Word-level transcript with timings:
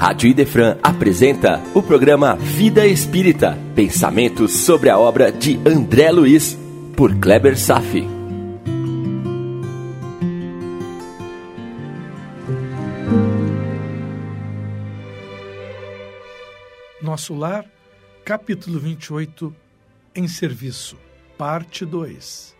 Rádio 0.00 0.30
Idefran 0.30 0.78
apresenta 0.82 1.60
o 1.74 1.82
programa 1.82 2.34
Vida 2.34 2.86
Espírita, 2.86 3.58
pensamentos 3.76 4.50
sobre 4.50 4.88
a 4.88 4.98
obra 4.98 5.30
de 5.30 5.56
André 5.58 6.10
Luiz, 6.10 6.58
por 6.96 7.14
Kleber 7.16 7.54
Safi. 7.58 8.06
Nosso 17.02 17.34
Lar, 17.34 17.66
capítulo 18.24 18.80
28, 18.80 19.54
em 20.14 20.26
serviço, 20.26 20.96
parte 21.36 21.84
2. 21.84 22.56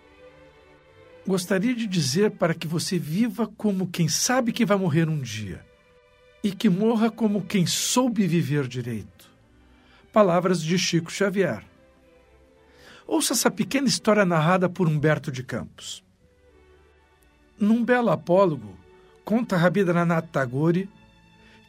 Gostaria 1.27 1.75
de 1.75 1.87
dizer 1.87 2.33
para 2.33 2.53
que 2.53 2.67
você 2.67 2.99
viva 2.99 3.51
como 3.57 3.87
quem 3.87 4.09
sabe 4.09 4.53
que 4.53 4.67
vai 4.67 4.77
morrer 4.77 5.09
um 5.09 5.19
dia 5.19 5.70
e 6.43 6.53
que 6.53 6.69
morra 6.69 7.11
como 7.11 7.45
quem 7.45 7.67
soube 7.67 8.27
viver 8.27 8.67
direito. 8.67 9.31
Palavras 10.13 10.63
de 10.63 10.79
Chico 10.79 11.11
Xavier. 11.11 11.65
Ouça 13.07 13.33
essa 13.33 13.51
pequena 13.51 13.89
história 13.89 14.25
narrada 14.25 14.69
por 14.69 14.89
Humberto 14.89 15.31
de 15.31 15.43
Campos. 15.43 16.05
Num 17.59 17.85
belo 17.85 18.11
apólogo, 18.11 18.77
conta 19.25 19.57
Rabindranath 19.57 20.29
Tagore 20.31 20.89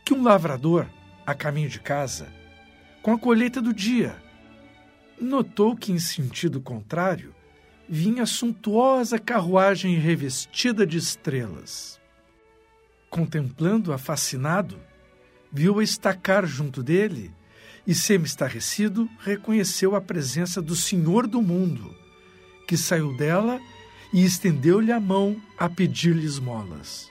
que 0.03 0.13
um 0.13 0.23
lavrador, 0.23 0.87
a 1.25 1.33
caminho 1.33 1.69
de 1.69 1.79
casa, 1.79 2.27
com 3.01 3.13
a 3.13 3.19
colheita 3.19 3.61
do 3.61 3.73
dia, 3.73 4.15
notou 5.19 5.75
que, 5.75 5.91
em 5.91 5.99
sentido 5.99 6.59
contrário, 6.59 7.35
vinha 7.87 8.25
suntuosa 8.25 9.19
carruagem 9.19 9.95
revestida 9.95 10.85
de 10.85 10.97
estrelas. 10.97 12.00
Contemplando-a 13.11 13.99
fascinado, 13.99 14.79
viu-a 15.51 15.83
estacar 15.83 16.47
junto 16.47 16.81
dele 16.81 17.31
e, 17.85 17.93
semi-estarrecido, 17.93 19.07
reconheceu 19.19 19.95
a 19.95 20.01
presença 20.01 20.59
do 20.59 20.75
Senhor 20.75 21.27
do 21.27 21.43
mundo, 21.43 21.95
que 22.67 22.75
saiu 22.75 23.15
dela 23.15 23.61
e 24.11 24.25
estendeu-lhe 24.25 24.91
a 24.91 24.99
mão 24.99 25.39
a 25.59 25.69
pedir-lhe 25.69 26.25
esmolas. 26.25 27.07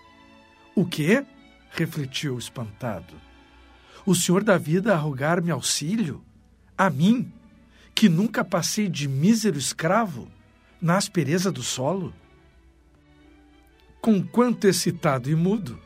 O 0.75 0.85
quê? 0.85 1.25
refletiu 1.71 2.37
espantado. 2.37 3.15
O 4.05 4.13
Senhor 4.13 4.43
da 4.43 4.59
vida 4.59 4.93
a 4.93 4.97
rogar-me 4.97 5.53
auxílio? 5.53 6.21
A 6.77 6.91
mim, 6.91 7.33
que 7.95 8.09
nunca 8.09 8.45
passei 8.45 8.89
de 8.89 9.07
mísero 9.07 9.57
escravo? 9.57 10.29
na 10.81 10.97
aspereza 10.97 11.53
do 11.53 11.63
solo? 11.63 12.15
Com 14.01 14.23
quanto 14.23 14.67
excitado 14.67 15.31
e 15.31 15.35
mudo, 15.35 15.79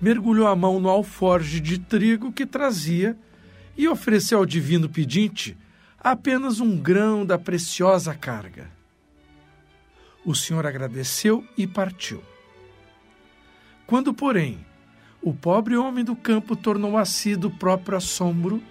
mergulhou 0.00 0.46
a 0.46 0.56
mão 0.56 0.80
no 0.80 0.88
alforge 0.88 1.60
de 1.60 1.78
trigo 1.78 2.32
que 2.32 2.46
trazia 2.46 3.16
e 3.76 3.88
ofereceu 3.88 4.38
ao 4.38 4.46
divino 4.46 4.88
pedinte 4.88 5.56
apenas 5.98 6.60
um 6.60 6.76
grão 6.76 7.24
da 7.24 7.38
preciosa 7.38 8.14
carga. 8.14 8.70
O 10.24 10.34
senhor 10.34 10.66
agradeceu 10.66 11.44
e 11.56 11.66
partiu. 11.66 12.22
Quando, 13.86 14.12
porém, 14.12 14.64
o 15.22 15.32
pobre 15.32 15.76
homem 15.76 16.04
do 16.04 16.16
campo 16.16 16.56
tornou 16.56 16.96
a 16.96 17.04
si 17.04 17.36
do 17.36 17.50
próprio 17.50 17.96
assombro, 17.96 18.62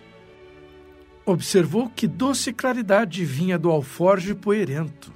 observou 1.26 1.90
que 1.90 2.08
doce 2.08 2.54
claridade 2.54 3.24
vinha 3.26 3.58
do 3.58 3.70
alforge 3.70 4.34
poerento 4.36 5.16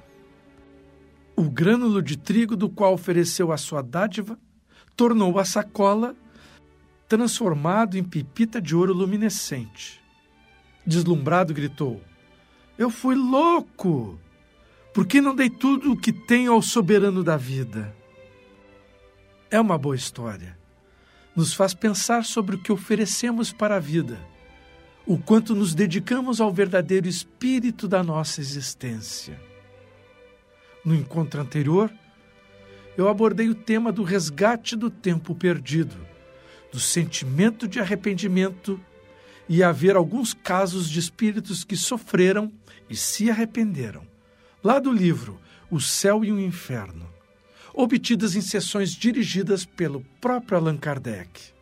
o 1.40 1.48
grânulo 1.48 2.02
de 2.02 2.18
trigo 2.18 2.54
do 2.54 2.68
qual 2.68 2.92
ofereceu 2.92 3.50
a 3.50 3.56
sua 3.56 3.82
dádiva 3.82 4.38
tornou 5.00 5.38
a 5.38 5.46
sacola 5.46 6.14
transformado 7.08 7.96
em 7.96 8.04
pipita 8.04 8.60
de 8.60 8.76
ouro 8.76 8.92
luminescente. 8.92 9.98
Deslumbrado, 10.86 11.54
gritou: 11.54 12.02
Eu 12.76 12.90
fui 12.90 13.14
louco! 13.14 14.20
Por 14.92 15.06
que 15.06 15.22
não 15.22 15.34
dei 15.34 15.48
tudo 15.48 15.92
o 15.92 15.96
que 15.96 16.12
tenho 16.12 16.52
ao 16.52 16.60
soberano 16.60 17.24
da 17.24 17.38
vida? 17.38 17.96
É 19.50 19.58
uma 19.58 19.78
boa 19.78 19.96
história. 19.96 20.58
Nos 21.34 21.54
faz 21.54 21.72
pensar 21.72 22.22
sobre 22.22 22.56
o 22.56 22.58
que 22.58 22.70
oferecemos 22.70 23.54
para 23.54 23.76
a 23.76 23.80
vida, 23.80 24.20
o 25.06 25.16
quanto 25.16 25.54
nos 25.54 25.74
dedicamos 25.74 26.42
ao 26.42 26.52
verdadeiro 26.52 27.08
espírito 27.08 27.88
da 27.88 28.02
nossa 28.02 28.42
existência. 28.42 29.40
No 30.84 30.94
encontro 30.94 31.40
anterior, 31.40 31.90
eu 32.96 33.08
abordei 33.08 33.48
o 33.48 33.54
tema 33.54 33.92
do 33.92 34.02
resgate 34.02 34.76
do 34.76 34.90
tempo 34.90 35.34
perdido, 35.34 35.96
do 36.72 36.78
sentimento 36.78 37.66
de 37.66 37.80
arrependimento 37.80 38.80
e 39.48 39.62
haver 39.62 39.96
alguns 39.96 40.32
casos 40.32 40.88
de 40.88 40.98
espíritos 40.98 41.64
que 41.64 41.76
sofreram 41.76 42.52
e 42.88 42.96
se 42.96 43.30
arrependeram. 43.30 44.06
Lá 44.62 44.78
do 44.78 44.92
livro 44.92 45.40
O 45.70 45.80
Céu 45.80 46.24
e 46.24 46.30
o 46.30 46.38
Inferno, 46.38 47.08
obtidas 47.74 48.36
em 48.36 48.40
sessões 48.40 48.90
dirigidas 48.90 49.64
pelo 49.64 50.04
próprio 50.20 50.58
Allan 50.58 50.76
Kardec. 50.76 51.52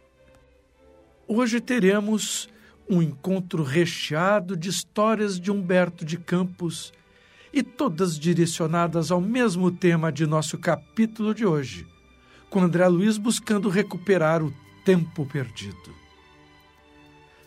Hoje 1.27 1.61
teremos 1.61 2.49
um 2.89 3.03
encontro 3.03 3.63
recheado 3.63 4.57
de 4.57 4.71
histórias 4.71 5.39
de 5.39 5.51
Humberto 5.51 6.05
de 6.05 6.17
Campos 6.17 6.93
e 7.53 7.63
todas 7.63 8.19
direcionadas 8.19 9.11
ao 9.11 9.21
mesmo 9.21 9.71
tema 9.71 10.13
de 10.13 10.27
nosso 10.27 10.59
capítulo 10.59 11.35
de 11.35 11.47
hoje, 11.47 11.87
com 12.51 12.61
André 12.61 12.87
Luiz 12.89 13.17
buscando 13.19 13.69
recuperar 13.69 14.43
o 14.43 14.53
tempo 14.85 15.27
perdido. 15.27 15.95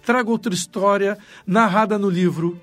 Trago 0.04 0.32
outra 0.32 0.54
história 0.54 1.18
narrada 1.46 1.98
no 1.98 2.10
livro 2.10 2.60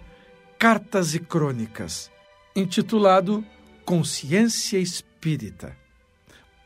Cartas 0.58 1.14
e 1.14 1.20
Crônicas, 1.20 2.10
intitulado 2.54 3.44
Consciência 3.84 4.78
Espírita. 4.78 5.76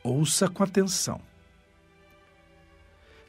Ouça 0.03 0.49
com 0.49 0.62
atenção. 0.62 1.31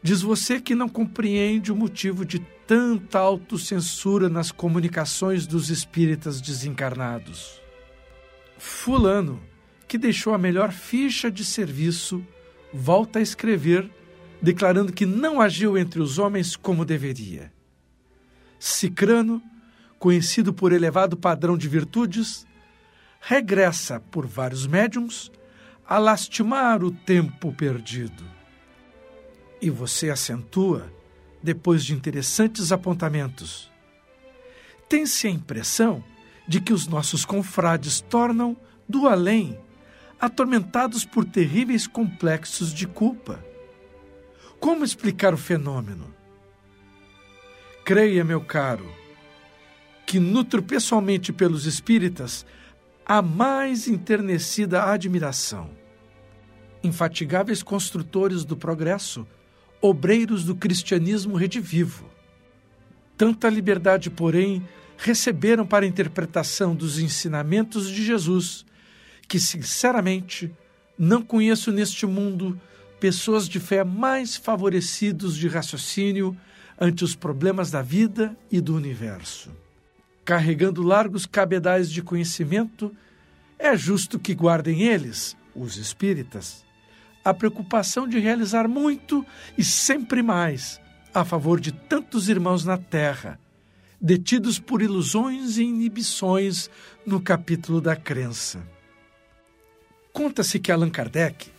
Diz 0.03 0.21
você 0.21 0.59
que 0.59 0.75
não 0.75 0.89
compreende 0.89 1.71
o 1.71 1.75
motivo 1.75 2.25
de 2.25 2.39
tanta 2.67 3.19
autocensura 3.19 4.27
nas 4.27 4.51
comunicações 4.51 5.47
dos 5.47 5.69
espíritas 5.69 6.41
desencarnados. 6.41 7.61
Fulano, 8.57 9.41
que 9.87 9.97
deixou 9.97 10.33
a 10.33 10.37
melhor 10.37 10.73
ficha 10.73 11.31
de 11.31 11.45
serviço, 11.45 12.21
volta 12.73 13.19
a 13.19 13.21
escrever, 13.21 13.89
declarando 14.41 14.91
que 14.91 15.05
não 15.05 15.39
agiu 15.39 15.77
entre 15.77 16.01
os 16.01 16.19
homens 16.19 16.57
como 16.57 16.83
deveria. 16.83 17.53
Cicrano, 18.59 19.41
conhecido 19.97 20.53
por 20.53 20.73
elevado 20.73 21.15
padrão 21.15 21.57
de 21.57 21.69
virtudes, 21.69 22.45
regressa 23.21 24.01
por 24.01 24.27
vários 24.27 24.67
médiums 24.67 25.31
a 25.87 25.97
lastimar 25.97 26.83
o 26.83 26.91
tempo 26.91 27.53
perdido. 27.53 28.42
E 29.63 29.69
você 29.69 30.09
acentua 30.09 30.91
depois 31.41 31.85
de 31.85 31.93
interessantes 31.93 32.73
apontamentos. 32.73 33.71
Tem-se 34.89 35.25
a 35.25 35.29
impressão 35.29 36.03
de 36.45 36.59
que 36.59 36.73
os 36.73 36.85
nossos 36.85 37.23
confrades 37.23 38.01
tornam, 38.01 38.57
do 38.89 39.07
além, 39.07 39.57
atormentados 40.19 41.05
por 41.05 41.23
terríveis 41.23 41.87
complexos 41.87 42.73
de 42.73 42.85
culpa. 42.85 43.41
Como 44.59 44.83
explicar 44.83 45.33
o 45.33 45.37
fenômeno? 45.37 46.13
Creia, 47.85 48.25
meu 48.25 48.41
caro, 48.41 48.93
que 50.05 50.19
nutro 50.19 50.61
pessoalmente 50.61 51.31
pelos 51.31 51.65
espíritas 51.65 52.45
a 53.05 53.21
mais 53.21 53.87
enternecida 53.87 54.83
admiração. 54.83 55.69
Infatigáveis 56.83 57.63
construtores 57.63 58.43
do 58.43 58.57
progresso 58.57 59.25
obreiros 59.83 60.45
do 60.45 60.55
cristianismo 60.55 61.35
redivivo. 61.35 62.09
Tanta 63.17 63.49
liberdade, 63.49 64.09
porém, 64.09 64.65
receberam 64.97 65.67
para 65.67 65.83
a 65.83 65.87
interpretação 65.87 66.73
dos 66.73 66.99
ensinamentos 66.99 67.89
de 67.89 68.01
Jesus, 68.01 68.65
que, 69.27 69.37
sinceramente, 69.37 70.49
não 70.97 71.21
conheço 71.21 71.69
neste 71.69 72.05
mundo 72.05 72.57
pessoas 72.97 73.49
de 73.49 73.59
fé 73.59 73.83
mais 73.83 74.37
favorecidos 74.37 75.35
de 75.35 75.49
raciocínio 75.49 76.37
ante 76.79 77.03
os 77.03 77.13
problemas 77.13 77.69
da 77.69 77.81
vida 77.81 78.37
e 78.49 78.61
do 78.61 78.73
universo. 78.73 79.51
Carregando 80.23 80.81
largos 80.81 81.25
cabedais 81.25 81.91
de 81.91 82.01
conhecimento, 82.01 82.95
é 83.59 83.75
justo 83.75 84.17
que 84.17 84.33
guardem 84.33 84.83
eles, 84.83 85.35
os 85.53 85.75
espíritas, 85.75 86.63
a 87.23 87.33
preocupação 87.33 88.07
de 88.07 88.19
realizar 88.19 88.67
muito 88.67 89.25
e 89.57 89.63
sempre 89.63 90.21
mais 90.21 90.81
a 91.13 91.23
favor 91.23 91.59
de 91.59 91.71
tantos 91.71 92.27
irmãos 92.27 92.65
na 92.65 92.77
Terra, 92.77 93.39
detidos 94.01 94.59
por 94.59 94.81
ilusões 94.81 95.57
e 95.57 95.63
inibições 95.63 96.69
no 97.05 97.21
capítulo 97.21 97.79
da 97.79 97.95
crença. 97.95 98.61
Conta-se 100.11 100.59
que 100.59 100.71
Allan 100.71 100.89
Kardec, 100.89 101.51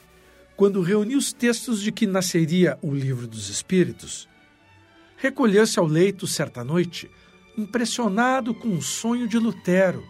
quando 0.57 0.83
reuniu 0.83 1.19
os 1.19 1.33
textos 1.33 1.81
de 1.81 1.91
que 1.91 2.07
nasceria 2.07 2.79
o 2.83 2.93
Livro 2.93 3.27
dos 3.27 3.49
Espíritos, 3.49 4.29
recolheu-se 5.17 5.79
ao 5.79 5.87
leito 5.87 6.27
certa 6.27 6.63
noite, 6.63 7.11
impressionado 7.57 8.55
com 8.55 8.69
um 8.69 8.81
sonho 8.81 9.27
de 9.27 9.39
Lutero, 9.39 10.05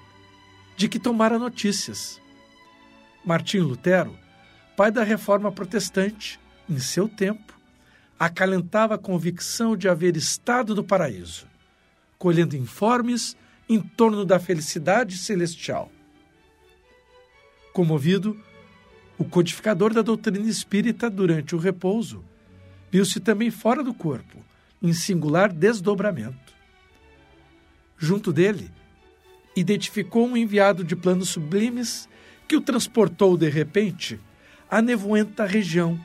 de 0.77 0.89
que 0.89 0.99
tomara 0.99 1.39
notícias. 1.39 2.21
Martinho 3.25 3.65
Lutero, 3.65 4.19
pai 4.77 4.91
da 4.91 5.03
reforma 5.05 5.53
protestante, 5.53 6.41
em 6.69 6.79
seu 6.79 7.09
tempo, 7.09 7.59
acalentava 8.19 8.95
a 8.95 8.99
convicção 8.99 9.77
de 9.77 9.89
haver 9.89 10.17
estado 10.17 10.75
do 10.75 10.83
paraíso, 10.83 11.47
colhendo 12.19 12.57
informes 12.57 13.37
em 13.69 13.81
torno 13.81 14.25
da 14.25 14.39
felicidade 14.39 15.17
celestial. 15.17 15.91
Comovido, 17.73 18.39
o 19.19 19.25
codificador 19.25 19.93
da 19.93 20.03
doutrina 20.03 20.49
espírita, 20.49 21.09
durante 21.09 21.55
o 21.55 21.59
repouso, 21.59 22.25
viu-se 22.91 23.21
também 23.21 23.51
fora 23.51 23.83
do 23.83 23.95
corpo, 23.95 24.39
em 24.83 24.93
singular 24.93 25.53
desdobramento. 25.53 26.53
Junto 27.97 28.33
dele, 28.33 28.71
identificou 29.57 30.27
um 30.27 30.37
enviado 30.37 30.85
de 30.85 30.97
planos 30.97 31.29
sublimes 31.31 32.09
que 32.47 32.57
o 32.57 32.61
transportou 32.61 33.37
de 33.37 33.49
repente 33.49 34.21
à 34.71 34.83
nevoenta 34.83 35.45
região 35.45 35.99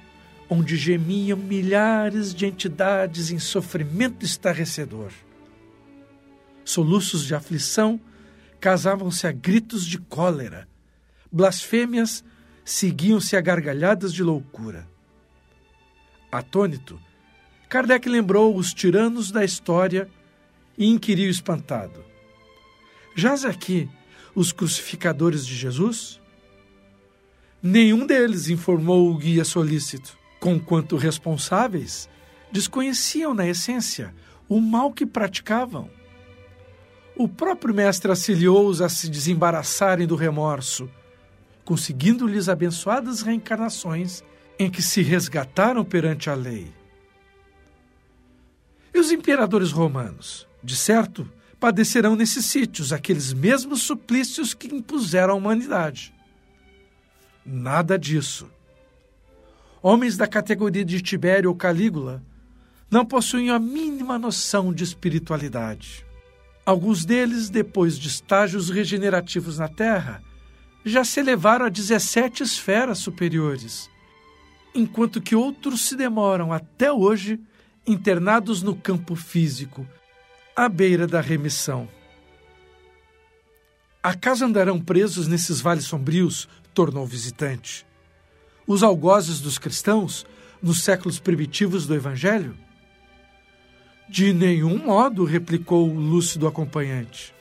onde 0.49 0.75
gemiam 0.75 1.37
milhares 1.37 2.33
de 2.33 2.47
entidades 2.47 3.29
em 3.29 3.37
sofrimento 3.37 4.25
estarrecedor. 4.25 5.11
Soluços 6.65 7.23
de 7.23 7.35
aflição 7.35 8.01
casavam-se 8.59 9.27
a 9.27 9.31
gritos 9.31 9.85
de 9.85 9.99
cólera, 9.99 10.67
blasfêmias 11.31 12.23
seguiam-se 12.65 13.35
a 13.35 13.41
gargalhadas 13.41 14.13
de 14.13 14.23
loucura. 14.23 14.87
Atônito, 16.31 16.99
Kardec 17.69 18.09
lembrou 18.09 18.55
os 18.55 18.73
tiranos 18.73 19.31
da 19.31 19.45
história 19.45 20.09
e 20.77 20.87
inquiriu 20.87 21.29
espantado: 21.29 22.03
Jaz 23.15 23.45
aqui 23.45 23.87
os 24.33 24.51
crucificadores 24.51 25.45
de 25.45 25.55
Jesus? 25.55 26.19
Nenhum 27.61 28.05
deles 28.05 28.49
informou 28.49 29.11
o 29.11 29.17
guia 29.17 29.43
solícito 29.43 30.19
conquanto 30.39 30.95
responsáveis, 30.95 32.09
desconheciam 32.51 33.33
na 33.33 33.45
essência 33.45 34.15
o 34.47 34.59
mal 34.59 34.91
que 34.91 35.05
praticavam. 35.05 35.89
O 37.15 37.27
próprio 37.27 37.73
mestre 37.73 38.09
auxiliou-os 38.09 38.81
a 38.81 38.87
se 38.87 39.09
desembaraçarem 39.09 40.07
do 40.07 40.15
remorso, 40.15 40.89
conseguindo-lhes 41.65 42.47
abençoadas 42.47 43.21
reencarnações 43.21 44.23
em 44.57 44.69
que 44.69 44.81
se 44.81 45.01
resgataram 45.01 45.83
perante 45.83 46.29
a 46.29 46.33
lei. 46.33 46.71
E 48.93 48.99
os 48.99 49.11
imperadores 49.11 49.71
romanos, 49.71 50.47
de 50.63 50.75
certo, 50.75 51.29
padecerão 51.59 52.15
nesses 52.15 52.45
sítios 52.45 52.91
aqueles 52.93 53.33
mesmos 53.33 53.81
suplícios 53.81 54.53
que 54.53 54.73
impuseram 54.73 55.33
à 55.33 55.37
humanidade. 55.37 56.13
Nada 57.51 57.97
disso 57.97 58.49
homens 59.81 60.17
da 60.17 60.27
categoria 60.27 60.83
de 60.83 61.01
Tibério 61.01 61.49
ou 61.49 61.55
Calígula, 61.55 62.23
não 62.91 63.05
possuíam 63.05 63.55
a 63.55 63.59
mínima 63.59 64.17
noção 64.17 64.73
de 64.73 64.83
espiritualidade. 64.83 66.05
Alguns 66.65 67.05
deles, 67.05 67.49
depois 67.49 67.97
de 67.97 68.07
estágios 68.07 68.69
regenerativos 68.69 69.57
na 69.57 69.67
Terra, 69.67 70.21
já 70.85 71.03
se 71.03 71.19
elevaram 71.19 71.65
a 71.65 71.69
17 71.69 72.43
esferas 72.43 72.99
superiores, 72.99 73.89
enquanto 74.73 75.21
que 75.21 75.35
outros 75.35 75.81
se 75.81 75.95
demoram 75.95 76.51
até 76.51 76.91
hoje 76.91 77.39
internados 77.87 78.61
no 78.61 78.75
campo 78.75 79.15
físico, 79.15 79.87
à 80.55 80.67
beira 80.67 81.07
da 81.07 81.21
remissão. 81.21 81.87
Acaso 84.01 84.45
andarão 84.45 84.79
presos 84.79 85.27
nesses 85.27 85.61
vales 85.61 85.85
sombrios? 85.85 86.47
tornou 86.73 87.03
o 87.03 87.07
visitante 87.07 87.85
os 88.69 88.83
algozes 88.83 89.41
dos 89.41 89.57
cristãos 89.57 90.27
nos 90.61 90.83
séculos 90.83 91.19
primitivos 91.19 91.87
do 91.87 91.95
Evangelho? 91.95 92.55
De 94.07 94.31
nenhum 94.31 94.77
modo, 94.77 95.23
replicou 95.23 95.89
o 95.89 95.99
lúcido 95.99 96.45
acompanhante. 96.45 97.33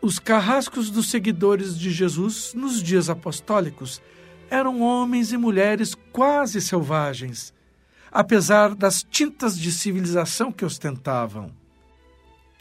Os 0.00 0.18
carrascos 0.18 0.88
dos 0.88 1.10
seguidores 1.10 1.78
de 1.78 1.90
Jesus 1.90 2.54
nos 2.54 2.82
dias 2.82 3.10
apostólicos 3.10 4.00
eram 4.48 4.80
homens 4.80 5.30
e 5.30 5.36
mulheres 5.36 5.94
quase 6.10 6.58
selvagens, 6.58 7.52
apesar 8.10 8.74
das 8.74 9.02
tintas 9.02 9.58
de 9.58 9.70
civilização 9.70 10.50
que 10.50 10.64
ostentavam. 10.64 11.50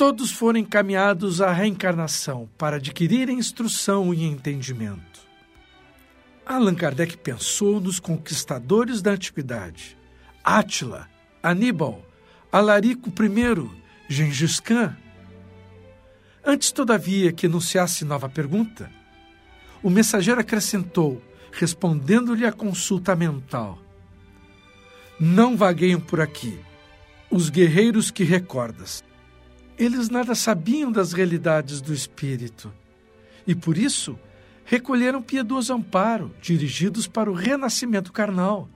Todos 0.05 0.31
foram 0.31 0.59
encaminhados 0.59 1.39
à 1.39 1.53
reencarnação 1.53 2.49
para 2.57 2.75
adquirirem 2.75 3.39
instrução 3.39 4.13
e 4.13 4.25
entendimento. 4.25 5.21
Allan 6.45 6.75
Kardec 6.75 7.15
pensou 7.15 7.79
nos 7.79 8.01
conquistadores 8.01 9.01
da 9.01 9.11
antiguidade. 9.11 9.97
Átila, 10.43 11.07
Aníbal, 11.41 12.05
Alarico 12.51 13.09
I, 13.09 13.69
Gengis 14.09 14.59
Khan. 14.59 14.93
Antes, 16.45 16.73
todavia, 16.73 17.31
que 17.31 17.45
enunciasse 17.45 18.03
nova 18.03 18.27
pergunta, 18.27 18.91
o 19.81 19.89
mensageiro 19.89 20.41
acrescentou, 20.41 21.21
respondendo-lhe 21.49 22.45
a 22.45 22.51
consulta 22.51 23.15
mental: 23.15 23.79
Não 25.17 25.55
vagueiam 25.55 26.01
por 26.01 26.19
aqui 26.19 26.59
os 27.31 27.49
guerreiros 27.49 28.11
que 28.11 28.25
recordas. 28.25 29.01
Eles 29.77 30.09
nada 30.09 30.35
sabiam 30.35 30.91
das 30.91 31.13
realidades 31.13 31.81
do 31.81 31.93
espírito 31.93 32.71
e, 33.45 33.55
por 33.55 33.77
isso, 33.77 34.17
recolheram 34.65 35.21
piedoso 35.21 35.73
amparo, 35.73 36.33
dirigidos 36.41 37.07
para 37.07 37.29
o 37.29 37.33
renascimento 37.33 38.11
carnal, 38.11 38.69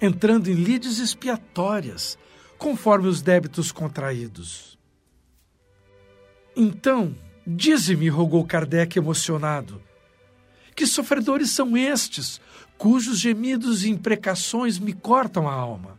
entrando 0.00 0.48
em 0.48 0.54
lides 0.54 0.98
expiatórias, 0.98 2.18
conforme 2.58 3.08
os 3.08 3.22
débitos 3.22 3.72
contraídos. 3.72 4.78
Então, 6.56 7.14
dize-me, 7.46 8.08
rogou 8.08 8.44
Kardec 8.44 8.98
emocionado, 8.98 9.82
que 10.74 10.86
sofredores 10.86 11.50
são 11.50 11.76
estes, 11.76 12.40
cujos 12.76 13.18
gemidos 13.18 13.84
e 13.84 13.90
imprecações 13.90 14.78
me 14.78 14.92
cortam 14.92 15.48
a 15.48 15.52
alma? 15.52 15.98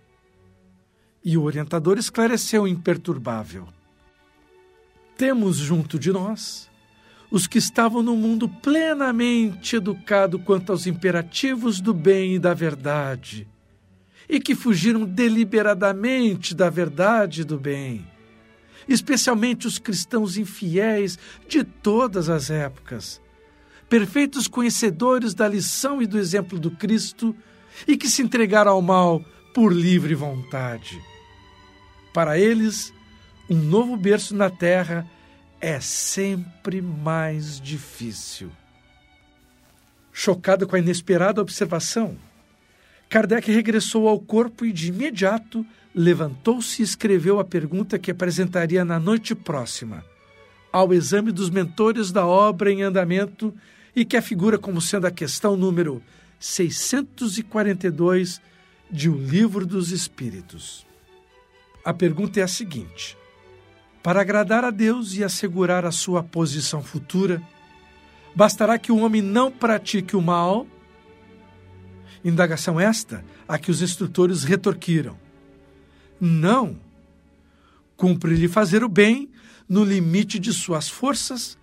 E 1.24 1.38
o 1.38 1.44
orientador 1.44 1.98
esclareceu 1.98 2.68
imperturbável. 2.68 3.68
Temos 5.18 5.58
junto 5.58 5.98
de 5.98 6.12
nós 6.12 6.70
os 7.32 7.48
que 7.48 7.58
estavam 7.58 8.02
no 8.02 8.16
mundo 8.16 8.48
plenamente 8.48 9.76
educado 9.76 10.40
quanto 10.40 10.72
aos 10.72 10.86
imperativos 10.88 11.82
do 11.82 11.94
bem 11.94 12.36
e 12.36 12.40
da 12.40 12.54
verdade, 12.54 13.48
e 14.30 14.40
que 14.40 14.56
fugiram 14.56 15.06
deliberadamente 15.06 16.56
da 16.56 16.70
verdade 16.70 17.42
e 17.42 17.44
do 17.44 17.60
bem, 17.60 18.06
especialmente 18.88 19.68
os 19.68 19.80
cristãos 19.80 20.38
infiéis 20.38 21.18
de 21.48 21.64
todas 21.64 22.30
as 22.30 22.50
épocas, 22.50 23.22
perfeitos 23.90 24.48
conhecedores 24.48 25.34
da 25.34 25.48
lição 25.48 26.02
e 26.02 26.08
do 26.08 26.18
exemplo 26.18 26.60
do 26.60 26.72
Cristo 26.72 27.36
e 27.88 27.98
que 27.98 28.10
se 28.10 28.22
entregaram 28.22 28.72
ao 28.72 28.82
mal 28.82 29.24
por 29.54 29.74
livre 29.74 30.16
vontade. 30.16 31.02
Para 32.14 32.40
eles, 32.40 32.94
um 33.50 33.58
novo 33.58 33.96
berço 33.96 34.36
na 34.36 34.50
terra 34.50 35.10
é 35.62 35.80
sempre 35.80 36.82
mais 36.82 37.62
difícil. 37.62 38.52
Chocado 40.12 40.68
com 40.68 40.76
a 40.76 40.80
inesperada 40.80 41.42
observação, 41.42 42.18
Kardec 43.10 43.52
regressou 43.52 44.08
ao 44.08 44.20
corpo 44.20 44.66
e, 44.66 44.72
de 44.72 44.90
imediato, 44.90 45.66
levantou-se 45.94 46.82
e 46.82 46.86
escreveu 46.86 47.40
a 47.40 47.46
pergunta 47.46 48.00
que 48.00 48.10
apresentaria 48.12 48.84
na 48.84 49.00
noite 49.00 49.36
próxima, 49.36 50.04
ao 50.72 50.92
exame 50.94 51.32
dos 51.32 51.50
mentores 51.50 52.12
da 52.12 52.26
obra 52.26 52.72
em 52.72 52.82
andamento 52.82 53.54
e 53.96 54.04
que 54.04 54.18
afigura 54.18 54.58
como 54.58 54.82
sendo 54.82 55.06
a 55.08 55.12
questão 55.12 55.56
número 55.56 56.02
642 56.40 58.42
de 58.90 59.10
O 59.10 59.18
Livro 59.18 59.66
dos 59.66 59.92
Espíritos. 59.92 60.86
A 61.84 61.94
pergunta 61.94 62.40
é 62.40 62.44
a 62.44 62.48
seguinte 62.48 63.18
para 64.06 64.22
agradar 64.22 64.64
a 64.64 64.70
Deus 64.70 65.16
e 65.16 65.24
assegurar 65.24 65.84
a 65.84 65.90
sua 65.90 66.22
posição 66.22 66.84
futura, 66.84 67.42
bastará 68.36 68.78
que 68.78 68.92
o 68.92 68.98
homem 68.98 69.20
não 69.20 69.52
pratique 69.52 70.16
o 70.16 70.22
mal? 70.22 70.68
Indagação 72.24 72.80
esta 72.80 73.26
a 73.48 73.58
que 73.58 73.72
os 73.72 73.82
instrutores 73.82 74.44
retorquiram. 74.44 75.18
Não. 76.22 76.78
Cumpre-lhe 77.98 78.48
fazer 78.48 78.84
o 78.84 78.88
bem 78.88 79.28
no 79.68 79.84
limite 79.84 80.38
de 80.38 80.54
suas 80.54 80.88
forças, 80.88 81.58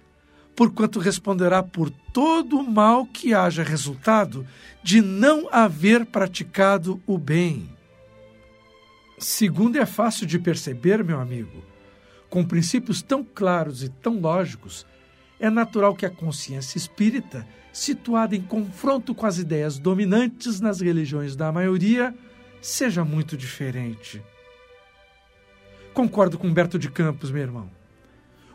porquanto 0.57 0.99
responderá 0.99 1.63
por 1.63 1.91
todo 2.13 2.59
o 2.59 2.69
mal 2.69 3.07
que 3.07 3.33
haja 3.33 3.63
resultado 3.63 4.45
de 4.83 5.01
não 5.01 5.49
haver 5.53 6.05
praticado 6.07 7.01
o 7.07 7.17
bem. 7.17 7.71
Segundo, 9.17 9.77
é 9.77 9.87
fácil 9.87 10.27
de 10.27 10.41
perceber, 10.41 11.05
meu 11.05 11.21
amigo. 11.21 11.71
Com 12.33 12.43
princípios 12.43 13.03
tão 13.03 13.23
claros 13.23 13.83
e 13.83 13.91
tão 13.91 14.19
lógicos, 14.19 14.87
é 15.39 15.51
natural 15.51 15.95
que 15.95 16.07
a 16.07 16.11
consciência 16.11 16.79
espírita, 16.79 17.47
situada 17.71 18.35
em 18.35 18.41
confronto 18.41 19.15
com 19.15 19.27
as 19.27 19.37
ideias 19.37 19.79
dominantes 19.79 20.59
nas 20.59 20.81
religiões 20.81 21.37
da 21.37 21.53
maioria, 21.53 22.15
seja 22.59 23.05
muito 23.05 23.37
diferente. 23.37 24.23
Concordo 25.93 26.39
com 26.39 26.47
Humberto 26.47 26.79
de 26.79 26.91
Campos, 26.91 27.31
meu 27.31 27.43
irmão. 27.43 27.71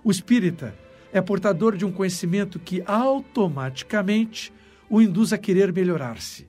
O 0.03 0.09
espírita 0.09 0.73
é 1.13 1.21
portador 1.21 1.77
de 1.77 1.85
um 1.85 1.91
conhecimento 1.91 2.57
que 2.57 2.81
automaticamente 2.83 4.51
o 4.89 4.99
induz 4.99 5.31
a 5.31 5.37
querer 5.37 5.71
melhorar-se. 5.71 6.47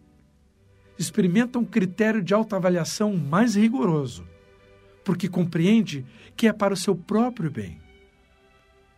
Experimenta 0.98 1.58
um 1.58 1.64
critério 1.66 2.22
de 2.22 2.32
autoavaliação 2.32 3.14
mais 3.14 3.54
rigoroso, 3.54 4.26
porque 5.08 5.26
compreende 5.26 6.04
que 6.36 6.46
é 6.46 6.52
para 6.52 6.74
o 6.74 6.76
seu 6.76 6.94
próprio 6.94 7.50
bem. 7.50 7.80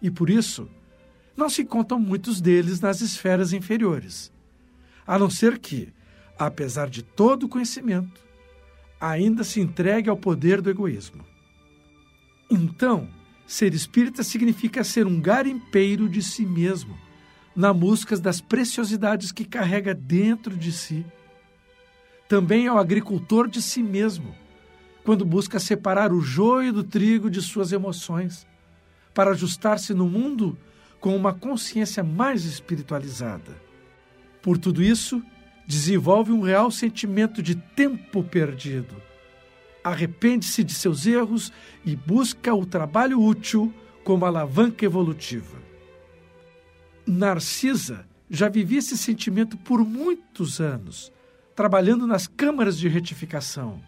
E 0.02 0.10
por 0.10 0.28
isso, 0.28 0.68
não 1.36 1.48
se 1.48 1.64
contam 1.64 2.00
muitos 2.00 2.40
deles 2.40 2.80
nas 2.80 3.00
esferas 3.00 3.52
inferiores, 3.52 4.32
a 5.06 5.16
não 5.16 5.30
ser 5.30 5.60
que, 5.60 5.94
apesar 6.36 6.90
de 6.90 7.04
todo 7.04 7.44
o 7.44 7.48
conhecimento, 7.48 8.20
ainda 9.00 9.44
se 9.44 9.60
entregue 9.60 10.10
ao 10.10 10.16
poder 10.16 10.60
do 10.60 10.68
egoísmo. 10.68 11.24
Então, 12.50 13.08
ser 13.46 13.72
espírita 13.72 14.24
significa 14.24 14.82
ser 14.82 15.06
um 15.06 15.20
garimpeiro 15.20 16.08
de 16.08 16.24
si 16.24 16.44
mesmo, 16.44 16.98
na 17.54 17.72
busca 17.72 18.16
das 18.16 18.40
preciosidades 18.40 19.30
que 19.30 19.44
carrega 19.44 19.94
dentro 19.94 20.56
de 20.56 20.72
si. 20.72 21.06
Também 22.28 22.66
é 22.66 22.72
o 22.72 22.78
agricultor 22.78 23.46
de 23.46 23.62
si 23.62 23.80
mesmo, 23.80 24.34
quando 25.04 25.24
busca 25.24 25.58
separar 25.58 26.12
o 26.12 26.20
joio 26.20 26.72
do 26.72 26.84
trigo 26.84 27.30
de 27.30 27.40
suas 27.40 27.72
emoções, 27.72 28.46
para 29.14 29.30
ajustar-se 29.30 29.92
no 29.94 30.06
mundo 30.06 30.58
com 31.00 31.16
uma 31.16 31.32
consciência 31.32 32.02
mais 32.02 32.44
espiritualizada. 32.44 33.56
Por 34.42 34.58
tudo 34.58 34.82
isso, 34.82 35.22
desenvolve 35.66 36.32
um 36.32 36.40
real 36.40 36.70
sentimento 36.70 37.42
de 37.42 37.54
tempo 37.54 38.22
perdido 38.22 38.96
arrepende-se 39.82 40.62
de 40.62 40.74
seus 40.74 41.06
erros 41.06 41.52
e 41.84 41.96
busca 41.96 42.54
o 42.54 42.66
trabalho 42.66 43.22
útil 43.22 43.72
como 44.04 44.24
alavanca 44.24 44.84
evolutiva. 44.84 45.58
Narcisa 47.06 48.06
já 48.28 48.48
vivia 48.48 48.78
esse 48.78 48.96
sentimento 48.96 49.56
por 49.56 49.84
muitos 49.84 50.60
anos, 50.60 51.12
trabalhando 51.54 52.06
nas 52.06 52.26
câmaras 52.26 52.78
de 52.78 52.88
retificação. 52.88 53.80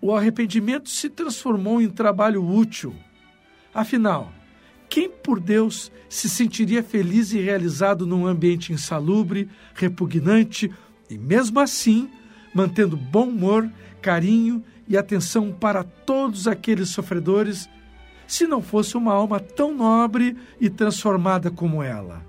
O 0.00 0.14
arrependimento 0.14 0.88
se 0.88 1.08
transformou 1.08 1.82
em 1.82 1.88
trabalho 1.88 2.44
útil. 2.44 2.94
Afinal, 3.74 4.32
quem 4.88 5.08
por 5.08 5.40
Deus 5.40 5.92
se 6.08 6.28
sentiria 6.28 6.82
feliz 6.82 7.32
e 7.32 7.40
realizado 7.40 8.06
num 8.06 8.26
ambiente 8.26 8.72
insalubre, 8.72 9.48
repugnante 9.74 10.72
e, 11.10 11.18
mesmo 11.18 11.60
assim, 11.60 12.08
mantendo 12.54 12.96
bom 12.96 13.28
humor, 13.28 13.70
carinho 14.00 14.64
e 14.86 14.96
atenção 14.96 15.52
para 15.52 15.84
todos 15.84 16.48
aqueles 16.48 16.88
sofredores, 16.88 17.68
se 18.26 18.46
não 18.46 18.62
fosse 18.62 18.96
uma 18.96 19.12
alma 19.12 19.40
tão 19.40 19.74
nobre 19.74 20.36
e 20.60 20.70
transformada 20.70 21.50
como 21.50 21.82
ela. 21.82 22.24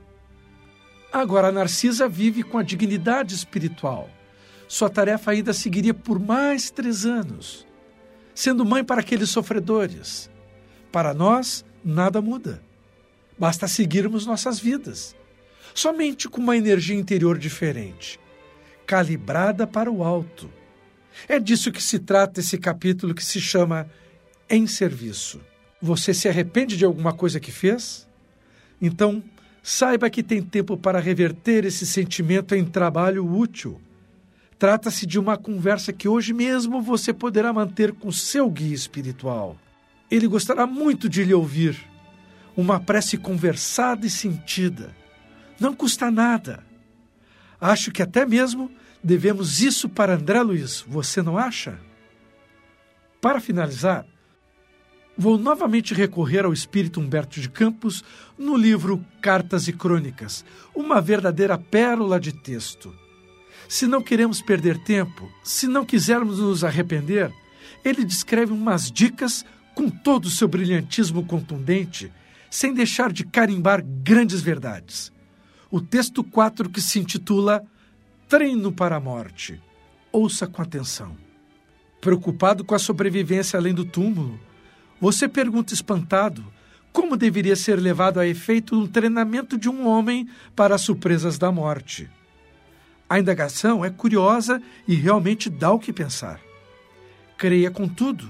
Agora, 1.12 1.52
Narcisa 1.52 2.08
vive 2.08 2.44
com 2.44 2.58
a 2.58 2.64
dignidade 2.64 3.34
espiritual. 3.34 4.10
Sua 4.70 4.90
tarefa 4.90 5.32
ainda 5.32 5.52
seguiria 5.52 5.94
por 5.94 6.18
mais 6.18 6.72
três 6.72 7.06
anos, 7.06 7.68
sendo 8.34 8.64
mãe 8.64 8.86
para 8.86 9.02
aqueles 9.02 9.30
sofredores. 9.30 10.30
Para 10.94 11.14
nós, 11.14 11.66
nada 11.84 12.22
muda. 12.22 12.64
Basta 13.38 13.68
seguirmos 13.68 14.26
nossas 14.26 14.62
vidas, 14.62 15.14
somente 15.74 16.30
com 16.30 16.40
uma 16.40 16.56
energia 16.56 16.96
interior 16.96 17.38
diferente, 17.38 18.18
calibrada 18.86 19.68
para 19.68 19.92
o 19.92 20.06
alto 20.06 20.50
é 21.28 21.40
disso 21.40 21.72
que 21.72 21.82
se 21.82 22.00
trata 22.00 22.40
esse 22.40 22.58
capítulo 22.58 23.14
que 23.14 23.24
se 23.24 23.42
chama 23.42 23.90
Em 24.50 24.68
Serviço. 24.68 25.42
Você 25.82 26.14
se 26.14 26.28
arrepende 26.28 26.78
de 26.78 26.86
alguma 26.86 27.14
coisa 27.14 27.40
que 27.40 27.52
fez? 27.52 28.08
Então, 28.82 29.24
saiba 29.62 30.10
que 30.10 30.24
tem 30.24 30.42
tempo 30.42 30.78
para 30.78 31.00
reverter 31.00 31.66
esse 31.66 31.86
sentimento 31.86 32.56
em 32.56 32.66
trabalho 32.66 33.26
útil. 33.26 33.82
Trata-se 34.60 35.06
de 35.06 35.18
uma 35.18 35.38
conversa 35.38 35.94
que 35.94 36.10
hoje 36.10 36.34
mesmo 36.34 36.82
você 36.82 37.14
poderá 37.14 37.54
manter 37.54 37.94
com 37.94 38.12
seu 38.12 38.50
guia 38.50 38.76
espiritual. 38.76 39.56
Ele 40.12 40.28
gostará 40.28 40.68
muito 40.68 41.08
de 41.08 41.24
lhe 41.24 41.34
ouvir. 41.34 41.80
Uma 42.58 42.78
prece 42.78 43.18
conversada 43.18 44.06
e 44.06 44.10
sentida. 44.10 44.94
Não 45.58 45.74
custa 45.74 46.12
nada. 46.12 46.62
Acho 47.60 47.90
que 47.90 48.04
até 48.04 48.26
mesmo 48.26 48.70
devemos 49.02 49.62
isso 49.62 49.88
para 49.88 50.16
André 50.16 50.42
Luiz, 50.42 50.84
você 50.86 51.22
não 51.22 51.38
acha? 51.38 51.80
Para 53.22 53.40
finalizar, 53.40 54.06
vou 55.18 55.38
novamente 55.38 55.94
recorrer 55.94 56.44
ao 56.44 56.52
espírito 56.52 57.00
Humberto 57.00 57.40
de 57.40 57.50
Campos 57.50 58.04
no 58.38 58.58
livro 58.58 59.06
Cartas 59.22 59.70
e 59.70 59.74
Crônicas, 59.74 60.44
uma 60.76 61.00
verdadeira 61.00 61.58
pérola 61.58 62.20
de 62.20 62.34
texto. 62.34 62.94
Se 63.70 63.86
não 63.86 64.02
queremos 64.02 64.42
perder 64.42 64.80
tempo, 64.80 65.32
se 65.44 65.68
não 65.68 65.86
quisermos 65.86 66.40
nos 66.40 66.64
arrepender, 66.64 67.32
ele 67.86 68.04
descreve 68.04 68.52
umas 68.52 68.92
dicas 68.92 69.46
com 69.76 69.92
todo 69.92 70.26
o 70.26 70.30
seu 70.30 70.48
brilhantismo 70.48 71.24
contundente, 71.24 72.12
sem 72.50 72.74
deixar 72.74 73.14
de 73.14 73.24
carimbar 73.24 73.86
grandes 73.86 74.42
verdades. 74.42 75.12
O 75.70 75.80
texto 75.80 76.24
4 76.24 76.68
que 76.68 76.82
se 76.82 76.98
intitula 76.98 77.64
treino 78.28 78.72
para 78.72 78.96
a 78.96 79.00
morte. 79.00 79.62
Ouça 80.12 80.48
com 80.48 80.64
atenção. 80.64 81.16
Preocupado 82.02 82.66
com 82.66 82.74
a 82.74 82.80
sobrevivência 82.80 83.60
além 83.60 83.76
do 83.76 83.86
túmulo, 83.86 84.40
você 85.00 85.28
pergunta 85.28 85.76
espantado 85.76 86.44
como 86.92 87.16
deveria 87.16 87.56
ser 87.56 87.80
levado 87.80 88.20
a 88.20 88.26
efeito 88.26 88.76
um 88.76 88.88
treinamento 88.88 89.60
de 89.60 89.70
um 89.70 89.88
homem 89.88 90.28
para 90.56 90.74
as 90.74 90.82
surpresas 90.82 91.38
da 91.38 91.52
morte. 91.52 92.10
A 93.10 93.20
indagação 93.20 93.84
é 93.84 93.90
curiosa 93.90 94.62
e 94.88 94.94
realmente 94.94 95.50
dá 95.50 95.72
o 95.72 95.80
que 95.80 95.92
pensar. 95.92 96.40
Creia, 97.38 97.72
contudo, 97.72 98.30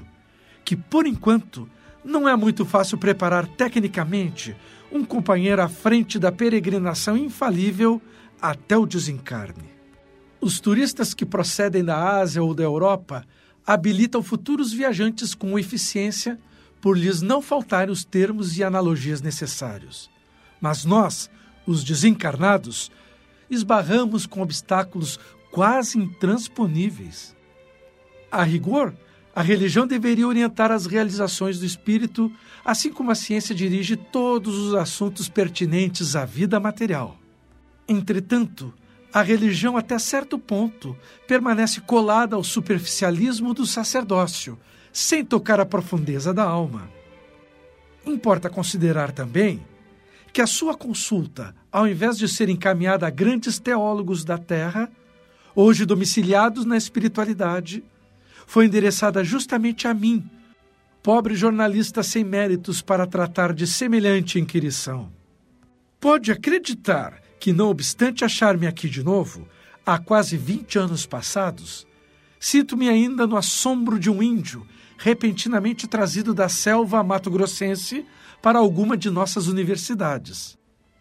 que 0.63 0.75
por 0.75 1.05
enquanto 1.05 1.69
não 2.03 2.29
é 2.29 2.35
muito 2.35 2.65
fácil 2.65 2.97
preparar 2.97 3.45
tecnicamente 3.45 4.55
um 4.91 5.03
companheiro 5.03 5.61
à 5.61 5.67
frente 5.67 6.17
da 6.17 6.31
peregrinação 6.31 7.17
infalível 7.17 8.01
até 8.41 8.77
o 8.77 8.85
desencarne. 8.85 9.69
Os 10.39 10.59
turistas 10.59 11.13
que 11.13 11.25
procedem 11.25 11.83
da 11.83 12.17
Ásia 12.19 12.41
ou 12.41 12.53
da 12.53 12.63
Europa 12.63 13.25
habilitam 13.67 14.23
futuros 14.23 14.71
viajantes 14.71 15.35
com 15.35 15.59
eficiência 15.59 16.39
por 16.79 16.97
lhes 16.97 17.21
não 17.21 17.41
faltarem 17.41 17.91
os 17.91 18.05
termos 18.05 18.57
e 18.57 18.63
analogias 18.63 19.21
necessários. 19.21 20.09
Mas 20.61 20.85
nós, 20.85 21.29
os 21.67 21.83
desencarnados, 21.83 22.89
esbarramos 23.49 24.25
com 24.25 24.41
obstáculos 24.41 25.19
quase 25.51 25.97
intransponíveis. 25.97 27.35
A 28.31 28.43
rigor, 28.43 28.93
a 29.35 29.41
religião 29.41 29.87
deveria 29.87 30.27
orientar 30.27 30.71
as 30.71 30.85
realizações 30.85 31.59
do 31.59 31.65
espírito, 31.65 32.31
assim 32.63 32.91
como 32.91 33.11
a 33.11 33.15
ciência 33.15 33.55
dirige 33.55 33.95
todos 33.95 34.55
os 34.57 34.75
assuntos 34.75 35.29
pertinentes 35.29 36.15
à 36.15 36.25
vida 36.25 36.59
material. 36.59 37.17
Entretanto, 37.87 38.73
a 39.11 39.21
religião, 39.21 39.75
até 39.75 39.97
certo 39.97 40.37
ponto, 40.37 40.95
permanece 41.27 41.81
colada 41.81 42.35
ao 42.35 42.43
superficialismo 42.43 43.53
do 43.53 43.65
sacerdócio, 43.65 44.57
sem 44.93 45.25
tocar 45.25 45.59
a 45.59 45.65
profundeza 45.65 46.31
da 46.33 46.43
alma. 46.43 46.89
Importa 48.05 48.49
considerar 48.49 49.11
também 49.11 49.65
que 50.31 50.41
a 50.41 50.47
sua 50.47 50.75
consulta, 50.75 51.55
ao 51.71 51.87
invés 51.87 52.17
de 52.17 52.27
ser 52.27 52.49
encaminhada 52.49 53.07
a 53.07 53.09
grandes 53.09 53.59
teólogos 53.59 54.23
da 54.23 54.37
terra, 54.37 54.89
hoje 55.55 55.85
domiciliados 55.85 56.65
na 56.65 56.77
espiritualidade, 56.77 57.83
foi 58.45 58.65
endereçada 58.65 59.23
justamente 59.23 59.87
a 59.87 59.93
mim, 59.93 60.27
pobre 61.03 61.35
jornalista 61.35 62.03
sem 62.03 62.23
méritos 62.23 62.81
para 62.81 63.07
tratar 63.07 63.53
de 63.53 63.65
semelhante 63.65 64.39
inquirição. 64.39 65.11
Pode 65.99 66.31
acreditar 66.31 67.21
que, 67.39 67.53
não 67.53 67.69
obstante 67.69 68.23
achar-me 68.23 68.67
aqui 68.67 68.89
de 68.89 69.03
novo, 69.03 69.47
há 69.85 69.97
quase 69.97 70.37
20 70.37 70.79
anos 70.79 71.05
passados, 71.05 71.87
sinto-me 72.39 72.89
ainda 72.89 73.27
no 73.27 73.35
assombro 73.35 73.99
de 73.99 74.09
um 74.09 74.23
índio 74.23 74.65
repentinamente 74.99 75.87
trazido 75.87 76.33
da 76.33 76.49
selva 76.49 77.01
mato-grossense 77.01 78.05
para 78.41 78.59
alguma 78.59 78.97
de 78.97 79.09
nossas 79.09 79.47
universidades, 79.47 80.57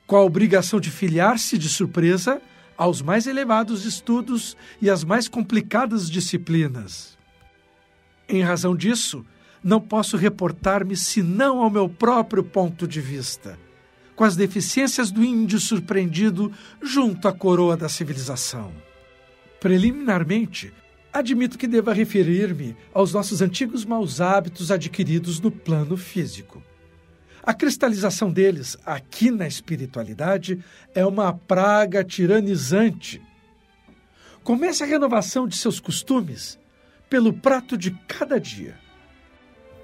com 0.06 0.16
a 0.16 0.22
obrigação 0.22 0.78
de 0.80 0.90
filiar-se 0.90 1.58
de 1.58 1.68
surpresa 1.68 2.40
aos 2.76 3.02
mais 3.02 3.26
elevados 3.26 3.84
estudos 3.84 4.56
e 4.80 4.88
às 4.88 5.02
mais 5.02 5.26
complicadas 5.26 6.08
disciplinas. 6.08 7.18
Em 8.28 8.40
razão 8.40 8.76
disso, 8.76 9.26
não 9.62 9.80
posso 9.80 10.16
reportar-me 10.16 10.96
senão 10.96 11.60
ao 11.60 11.68
meu 11.68 11.88
próprio 11.88 12.44
ponto 12.44 12.86
de 12.86 13.00
vista, 13.00 13.58
com 14.14 14.22
as 14.22 14.36
deficiências 14.36 15.10
do 15.10 15.24
índio 15.24 15.58
surpreendido 15.58 16.52
junto 16.80 17.26
à 17.26 17.32
coroa 17.32 17.76
da 17.76 17.88
civilização. 17.88 18.72
Preliminarmente, 19.60 20.72
admito 21.12 21.58
que 21.58 21.66
deva 21.66 21.92
referir-me 21.92 22.76
aos 22.92 23.12
nossos 23.12 23.42
antigos 23.42 23.84
maus 23.84 24.20
hábitos 24.20 24.70
adquiridos 24.70 25.40
no 25.40 25.50
plano 25.50 25.96
físico. 25.96 26.62
A 27.42 27.54
cristalização 27.54 28.30
deles, 28.30 28.76
aqui 28.84 29.30
na 29.30 29.46
espiritualidade, 29.46 30.62
é 30.94 31.04
uma 31.06 31.32
praga 31.32 32.04
tiranizante. 32.04 33.22
Comece 34.44 34.82
a 34.82 34.86
renovação 34.86 35.48
de 35.48 35.56
seus 35.56 35.80
costumes 35.80 36.58
pelo 37.08 37.32
prato 37.32 37.76
de 37.76 37.90
cada 38.06 38.38
dia. 38.38 38.78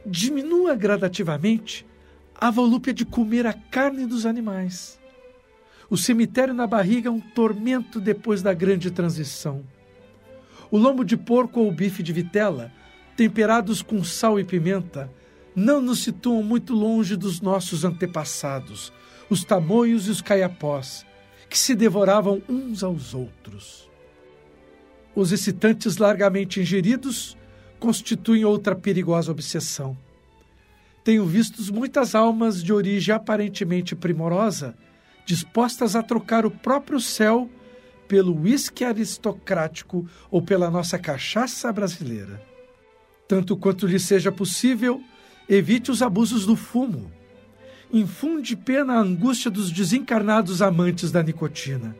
Diminua 0.05 0.75
gradativamente 0.75 1.87
a 2.35 2.51
volúpia 2.51 2.93
de 2.93 3.07
comer 3.07 3.47
a 3.47 3.53
carne 3.53 4.07
dos 4.07 4.27
animais. 4.27 5.01
O 5.89 5.97
cemitério 5.97 6.53
na 6.53 6.67
barriga 6.67 7.09
é 7.09 7.13
um 7.13 7.21
tormento 7.21 8.01
depois 8.01 8.43
da 8.43 8.53
grande 8.53 8.91
transição. 8.91 9.65
O 10.75 10.77
lombo 10.77 11.05
de 11.05 11.17
porco 11.17 11.61
ou 11.61 11.69
o 11.69 11.73
bife 11.73 12.03
de 12.03 12.13
vitela, 12.13 12.73
temperados 13.17 13.81
com 13.81 14.03
sal 14.03 14.41
e 14.41 14.45
pimenta, 14.45 15.09
não 15.55 15.81
nos 15.81 16.01
situam 16.01 16.43
muito 16.43 16.75
longe 16.75 17.15
dos 17.15 17.41
nossos 17.41 17.85
antepassados, 17.85 18.93
os 19.31 19.45
tamoios 19.45 20.09
e 20.09 20.11
os 20.11 20.21
caiapós, 20.21 21.07
que 21.49 21.57
se 21.57 21.77
devoravam 21.77 22.43
uns 22.49 22.83
aos 22.83 23.15
outros. 23.15 23.89
Os 25.15 25.31
excitantes 25.31 25.97
largamente 25.99 26.59
ingeridos 26.59 27.37
constituem 27.79 28.45
outra 28.45 28.75
perigosa 28.75 29.31
obsessão. 29.31 29.97
Tenho 31.05 31.25
visto 31.25 31.73
muitas 31.73 32.17
almas 32.17 32.61
de 32.61 32.73
origem 32.73 33.15
aparentemente 33.15 33.95
primorosa 33.95 34.77
dispostas 35.25 35.95
a 35.95 36.03
trocar 36.03 36.45
o 36.45 36.51
próprio 36.51 36.99
céu 36.99 37.49
pelo 38.07 38.41
uísque 38.41 38.85
aristocrático 38.85 40.07
ou 40.31 40.43
pela 40.43 40.71
nossa 40.71 40.99
cachaça 40.99 41.73
brasileira. 41.73 42.43
Tanto 43.27 43.57
quanto 43.57 43.87
lhe 43.87 43.99
seja 43.99 44.31
possível, 44.31 45.03
evite 45.49 45.91
os 45.91 46.03
abusos 46.03 46.47
do 46.47 46.57
fumo. 46.57 47.11
Infunde 47.93 48.57
pena 48.57 48.95
à 48.95 48.99
angústia 48.99 49.51
dos 49.51 49.71
desencarnados 49.71 50.61
amantes 50.61 51.11
da 51.11 51.23
nicotina. 51.23 51.97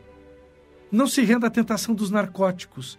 Não 0.91 1.07
se 1.07 1.21
renda 1.21 1.47
à 1.47 1.49
tentação 1.49 1.95
dos 1.95 2.11
narcóticos. 2.11 2.97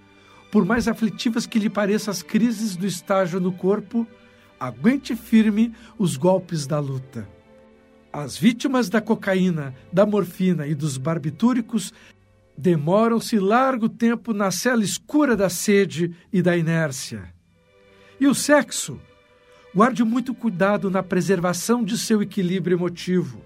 Por 0.50 0.64
mais 0.64 0.88
aflitivas 0.88 1.46
que 1.46 1.58
lhe 1.58 1.70
pareçam 1.70 2.10
as 2.10 2.22
crises 2.22 2.76
do 2.76 2.86
estágio 2.86 3.40
no 3.40 3.52
corpo, 3.52 4.06
aguente 4.58 5.14
firme 5.14 5.74
os 5.98 6.16
golpes 6.16 6.66
da 6.66 6.78
luta. 6.78 7.28
As 8.12 8.38
vítimas 8.38 8.88
da 8.88 9.00
cocaína, 9.00 9.74
da 9.92 10.06
morfina 10.06 10.66
e 10.66 10.74
dos 10.74 10.96
barbitúricos 10.96 11.92
demoram-se 12.56 13.38
largo 13.38 13.88
tempo 13.88 14.32
na 14.32 14.50
cela 14.50 14.82
escura 14.82 15.36
da 15.36 15.48
sede 15.48 16.14
e 16.32 16.40
da 16.40 16.56
inércia. 16.56 17.32
E 18.18 18.26
o 18.26 18.34
sexo? 18.34 18.98
Guarde 19.74 20.02
muito 20.02 20.34
cuidado 20.34 20.90
na 20.90 21.02
preservação 21.02 21.84
de 21.84 21.98
seu 21.98 22.22
equilíbrio 22.22 22.76
emotivo. 22.76 23.42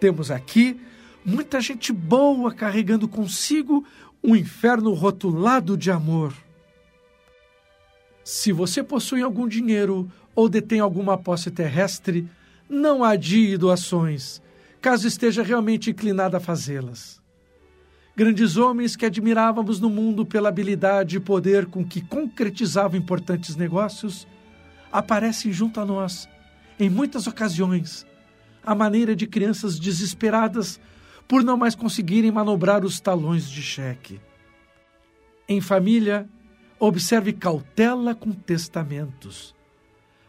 Temos 0.00 0.30
aqui 0.30 0.80
muita 1.24 1.60
gente 1.60 1.92
boa 1.92 2.52
carregando 2.52 3.06
consigo 3.06 3.86
um 4.22 4.34
inferno 4.34 4.92
rotulado 4.92 5.76
de 5.76 5.90
amor. 5.90 6.34
Se 8.24 8.52
você 8.52 8.82
possui 8.82 9.22
algum 9.22 9.46
dinheiro 9.46 10.10
ou 10.34 10.48
detém 10.48 10.80
alguma 10.80 11.16
posse 11.16 11.50
terrestre, 11.50 12.28
não 12.68 13.04
adie 13.04 13.56
doações, 13.56 14.42
caso 14.80 15.06
esteja 15.06 15.42
realmente 15.42 15.90
inclinado 15.90 16.36
a 16.36 16.40
fazê-las. 16.40 17.22
Grandes 18.16 18.56
homens 18.56 18.94
que 18.94 19.04
admirávamos 19.04 19.80
no 19.80 19.90
mundo 19.90 20.24
pela 20.24 20.48
habilidade 20.48 21.16
e 21.16 21.20
poder 21.20 21.66
com 21.66 21.84
que 21.84 22.00
concretizavam 22.00 22.96
importantes 22.96 23.56
negócios, 23.56 24.26
aparecem 24.92 25.52
junto 25.52 25.80
a 25.80 25.84
nós, 25.84 26.28
em 26.78 26.88
muitas 26.88 27.26
ocasiões, 27.26 28.06
à 28.62 28.72
maneira 28.72 29.16
de 29.16 29.26
crianças 29.26 29.80
desesperadas 29.80 30.80
por 31.26 31.42
não 31.42 31.56
mais 31.56 31.74
conseguirem 31.74 32.30
manobrar 32.30 32.84
os 32.84 33.00
talões 33.00 33.50
de 33.50 33.60
cheque. 33.60 34.20
Em 35.48 35.60
família, 35.60 36.28
observe 36.78 37.32
cautela 37.32 38.14
com 38.14 38.30
testamentos. 38.30 39.54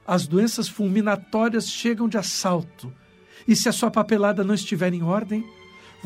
As 0.07 0.25
doenças 0.25 0.67
fulminatórias 0.67 1.69
chegam 1.69 2.07
de 2.07 2.17
assalto, 2.17 2.91
e 3.47 3.55
se 3.55 3.69
a 3.69 3.71
sua 3.71 3.91
papelada 3.91 4.43
não 4.43 4.55
estiver 4.55 4.91
em 4.91 5.03
ordem, 5.03 5.45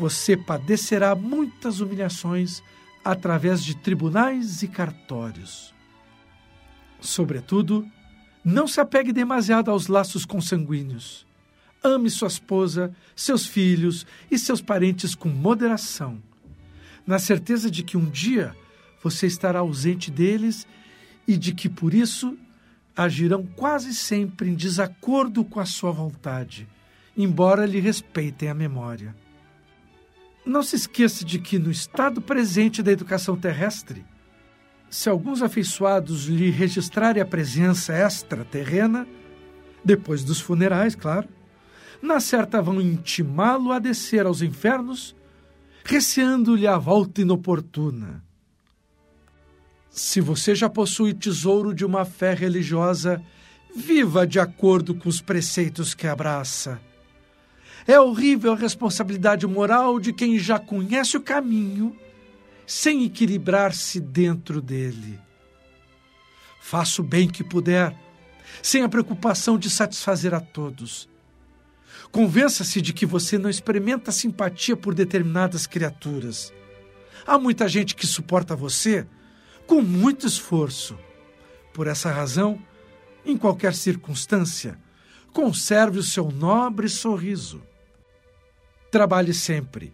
você 0.00 0.34
padecerá 0.34 1.14
muitas 1.14 1.80
humilhações 1.80 2.62
através 3.04 3.62
de 3.62 3.76
tribunais 3.76 4.62
e 4.62 4.68
cartórios. 4.68 5.74
Sobretudo, 6.98 7.86
não 8.42 8.66
se 8.66 8.80
apegue 8.80 9.12
demasiado 9.12 9.70
aos 9.70 9.88
laços 9.88 10.24
consanguíneos. 10.24 11.26
Ame 11.84 12.08
sua 12.08 12.28
esposa, 12.28 12.94
seus 13.14 13.46
filhos 13.46 14.06
e 14.30 14.38
seus 14.38 14.62
parentes 14.62 15.14
com 15.14 15.28
moderação, 15.28 16.22
na 17.06 17.18
certeza 17.18 17.70
de 17.70 17.82
que 17.82 17.98
um 17.98 18.08
dia 18.08 18.56
você 19.02 19.26
estará 19.26 19.58
ausente 19.58 20.10
deles 20.10 20.66
e 21.28 21.36
de 21.36 21.52
que 21.52 21.68
por 21.68 21.92
isso 21.92 22.38
agirão 22.96 23.44
quase 23.44 23.92
sempre 23.92 24.48
em 24.48 24.54
desacordo 24.54 25.44
com 25.44 25.60
a 25.60 25.66
sua 25.66 25.90
vontade, 25.90 26.66
embora 27.14 27.66
lhe 27.66 27.80
respeitem 27.80 28.48
a 28.48 28.54
memória. 28.54 29.14
Não 30.44 30.62
se 30.62 30.76
esqueça 30.76 31.24
de 31.24 31.38
que, 31.38 31.58
no 31.58 31.70
estado 31.70 32.20
presente 32.20 32.82
da 32.82 32.90
educação 32.90 33.36
terrestre, 33.36 34.04
se 34.88 35.08
alguns 35.08 35.42
afeiçoados 35.42 36.24
lhe 36.24 36.50
registrarem 36.50 37.22
a 37.22 37.26
presença 37.26 37.92
extraterrena, 37.94 39.06
depois 39.84 40.24
dos 40.24 40.40
funerais, 40.40 40.94
claro, 40.94 41.28
na 42.02 42.18
certa 42.18 42.60
vão 42.60 42.80
intimá-lo 42.80 43.72
a 43.72 43.78
descer 43.78 44.26
aos 44.26 44.42
infernos, 44.42 45.14
receando-lhe 45.84 46.66
a 46.66 46.76
volta 46.78 47.20
inoportuna. 47.20 48.22
Se 49.90 50.20
você 50.20 50.54
já 50.54 50.68
possui 50.68 51.12
tesouro 51.12 51.74
de 51.74 51.84
uma 51.84 52.04
fé 52.04 52.32
religiosa, 52.32 53.22
viva 53.74 54.26
de 54.26 54.40
acordo 54.40 54.94
com 54.94 55.08
os 55.08 55.20
preceitos 55.20 55.94
que 55.94 56.06
abraça. 56.06 56.80
É 57.90 57.98
horrível 57.98 58.52
a 58.52 58.56
responsabilidade 58.56 59.44
moral 59.48 59.98
de 59.98 60.12
quem 60.12 60.38
já 60.38 60.60
conhece 60.60 61.16
o 61.16 61.20
caminho 61.20 61.96
sem 62.64 63.02
equilibrar-se 63.02 63.98
dentro 63.98 64.62
dele. 64.62 65.18
Faça 66.60 67.02
o 67.02 67.04
bem 67.04 67.28
que 67.28 67.42
puder, 67.42 67.92
sem 68.62 68.84
a 68.84 68.88
preocupação 68.88 69.58
de 69.58 69.68
satisfazer 69.68 70.32
a 70.32 70.38
todos. 70.38 71.08
Convença-se 72.12 72.80
de 72.80 72.92
que 72.92 73.04
você 73.04 73.36
não 73.36 73.50
experimenta 73.50 74.12
simpatia 74.12 74.76
por 74.76 74.94
determinadas 74.94 75.66
criaturas. 75.66 76.52
Há 77.26 77.40
muita 77.40 77.68
gente 77.68 77.96
que 77.96 78.06
suporta 78.06 78.54
você 78.54 79.04
com 79.66 79.82
muito 79.82 80.28
esforço. 80.28 80.96
Por 81.74 81.88
essa 81.88 82.12
razão, 82.12 82.56
em 83.26 83.36
qualquer 83.36 83.74
circunstância, 83.74 84.78
conserve 85.32 85.98
o 85.98 86.04
seu 86.04 86.30
nobre 86.30 86.88
sorriso. 86.88 87.68
Trabalhe 88.90 89.32
sempre, 89.32 89.92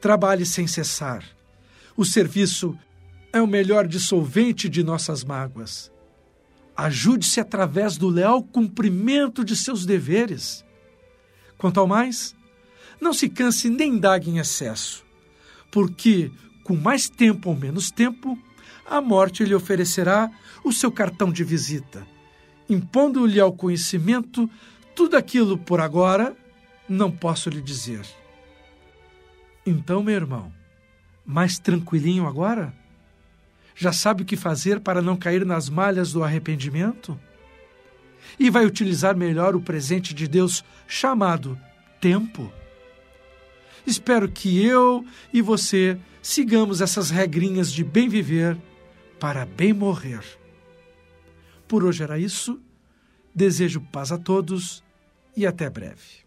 trabalhe 0.00 0.46
sem 0.46 0.66
cessar. 0.66 1.22
O 1.94 2.02
serviço 2.02 2.74
é 3.30 3.42
o 3.42 3.46
melhor 3.46 3.86
dissolvente 3.86 4.70
de 4.70 4.82
nossas 4.82 5.22
mágoas. 5.22 5.92
Ajude-se 6.74 7.40
através 7.40 7.98
do 7.98 8.08
leal 8.08 8.42
cumprimento 8.42 9.44
de 9.44 9.54
seus 9.54 9.84
deveres. 9.84 10.64
Quanto 11.58 11.78
ao 11.78 11.86
mais, 11.86 12.34
não 12.98 13.12
se 13.12 13.28
canse 13.28 13.68
nem 13.68 13.96
indague 13.96 14.30
em 14.30 14.38
excesso, 14.38 15.04
porque, 15.70 16.30
com 16.64 16.74
mais 16.74 17.10
tempo 17.10 17.50
ou 17.50 17.56
menos 17.56 17.90
tempo, 17.90 18.38
a 18.86 18.98
morte 19.02 19.44
lhe 19.44 19.54
oferecerá 19.54 20.30
o 20.64 20.72
seu 20.72 20.90
cartão 20.90 21.30
de 21.30 21.44
visita, 21.44 22.06
impondo-lhe 22.66 23.40
ao 23.40 23.52
conhecimento 23.52 24.48
tudo 24.94 25.18
aquilo 25.18 25.58
por 25.58 25.80
agora 25.80 26.34
não 26.88 27.10
posso 27.10 27.50
lhe 27.50 27.60
dizer. 27.60 28.06
Então, 29.68 30.02
meu 30.02 30.14
irmão, 30.14 30.50
mais 31.26 31.58
tranquilinho 31.58 32.26
agora? 32.26 32.72
Já 33.76 33.92
sabe 33.92 34.22
o 34.22 34.24
que 34.24 34.34
fazer 34.34 34.80
para 34.80 35.02
não 35.02 35.14
cair 35.14 35.44
nas 35.44 35.68
malhas 35.68 36.10
do 36.10 36.24
arrependimento? 36.24 37.20
E 38.38 38.48
vai 38.48 38.64
utilizar 38.64 39.14
melhor 39.14 39.54
o 39.54 39.60
presente 39.60 40.14
de 40.14 40.26
Deus 40.26 40.64
chamado 40.86 41.58
tempo? 42.00 42.50
Espero 43.86 44.26
que 44.26 44.64
eu 44.64 45.04
e 45.34 45.42
você 45.42 45.98
sigamos 46.22 46.80
essas 46.80 47.10
regrinhas 47.10 47.70
de 47.70 47.84
bem 47.84 48.08
viver 48.08 48.56
para 49.20 49.44
bem 49.44 49.74
morrer. 49.74 50.24
Por 51.68 51.84
hoje 51.84 52.02
era 52.02 52.18
isso. 52.18 52.58
Desejo 53.34 53.82
paz 53.92 54.10
a 54.12 54.18
todos 54.18 54.82
e 55.36 55.46
até 55.46 55.68
breve. 55.68 56.26